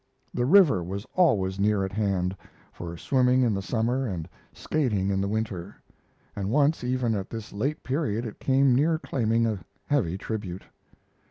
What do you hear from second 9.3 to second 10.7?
a heavy tribute.